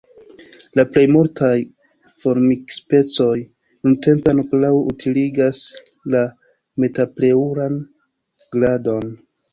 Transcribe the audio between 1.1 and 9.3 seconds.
multaj formikspecoj nuntempe ankoraŭ utiligas la metapleŭran glandon.